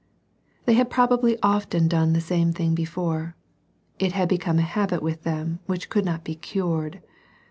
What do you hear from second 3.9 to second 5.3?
It had become a habit with